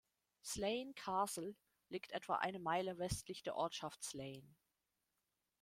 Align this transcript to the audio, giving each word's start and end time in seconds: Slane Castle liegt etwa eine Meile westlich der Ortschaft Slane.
Slane 0.43 0.95
Castle 0.95 1.53
liegt 1.89 2.11
etwa 2.11 2.37
eine 2.37 2.57
Meile 2.57 2.97
westlich 2.97 3.43
der 3.43 3.55
Ortschaft 3.55 4.03
Slane. 4.03 4.55